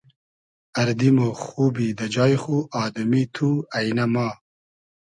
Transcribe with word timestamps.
اردی 0.79 1.09
مۉ 1.15 1.27
خوبی 1.43 1.87
دۂ 1.97 2.05
جای 2.13 2.35
خو 2.43 2.55
آدئمی 2.83 3.23
تو 3.35 3.49
اݷنۂ 3.77 4.05
ما 4.13 4.27